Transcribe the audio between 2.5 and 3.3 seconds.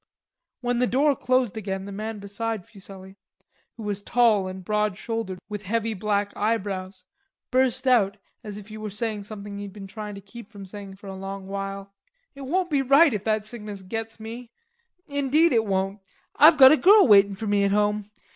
Fuselli,